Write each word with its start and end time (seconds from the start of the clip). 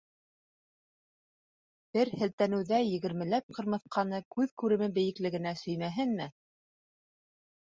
Бер, 1.97 2.11
һелтәнеүҙә 2.21 2.79
егермеләп 2.85 3.53
ҡырмыҫҡаны 3.59 4.23
күҙ 4.37 4.57
күреме 4.63 4.89
бейеклегенә 4.97 5.55
сөймәһенме?! 5.61 6.31